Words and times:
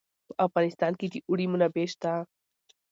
په 0.27 0.33
افغانستان 0.47 0.91
کې 0.99 1.07
د 1.09 1.15
اوړي 1.27 1.45
منابع 1.53 1.85
شته. 1.93 2.11